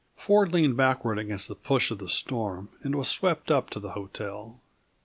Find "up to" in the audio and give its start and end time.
3.51-3.79